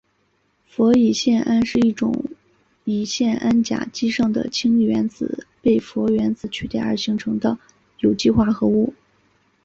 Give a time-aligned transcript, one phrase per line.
[0.65, 2.25] 氟乙酰胺是一种
[2.85, 7.59] 乙酰胺甲基上的氢原子被氟原子取代而成的
[7.99, 8.95] 有机化合物。